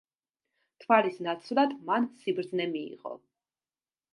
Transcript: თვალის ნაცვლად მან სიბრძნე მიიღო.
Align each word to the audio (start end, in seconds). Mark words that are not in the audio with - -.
თვალის 0.83 1.19
ნაცვლად 1.27 1.75
მან 1.91 2.07
სიბრძნე 2.23 2.67
მიიღო. 2.73 3.15